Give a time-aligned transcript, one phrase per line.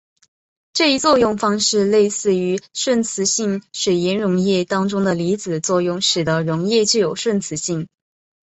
[0.73, 7.87] 这一作用方式类似于顺磁性水盐溶液当中的离子作用使得溶液具有顺磁性。